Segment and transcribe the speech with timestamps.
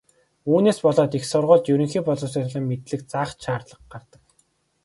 [0.51, 4.21] Үүнээс болоод их сургуульд ерөнхий боловсролын мэдлэг заах ч шаардлага гардаг.